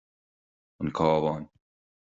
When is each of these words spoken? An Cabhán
An 0.81 0.89
Cabhán 0.97 1.43